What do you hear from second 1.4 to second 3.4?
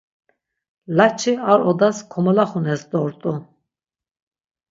ar odas komolaxunes dort̆u.